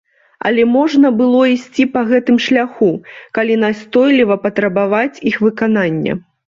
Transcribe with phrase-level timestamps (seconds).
[0.49, 2.91] Але можна было ісці па гэтым шляху,
[3.41, 6.23] калі настойліва патрабаваць іх выканання.